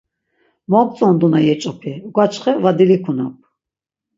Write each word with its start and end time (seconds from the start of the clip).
Moǩtzonduna 0.71 1.39
yeç̆opi, 1.47 1.91
uǩvaçxe 2.07 2.51
va 2.63 2.71
dilikunap. 2.77 3.35